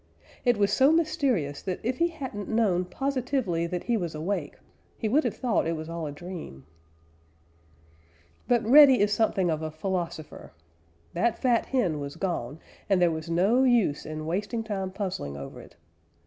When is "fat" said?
11.37-11.67